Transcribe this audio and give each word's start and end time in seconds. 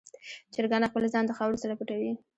چرګان 0.53 0.83
خپل 0.91 1.03
ځان 1.13 1.23
د 1.27 1.31
خاورو 1.37 1.61
سره 1.63 1.73
پټوي. 1.79 2.11